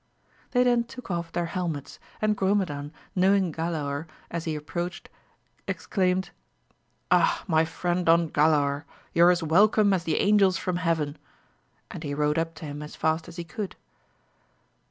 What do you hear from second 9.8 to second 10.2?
as the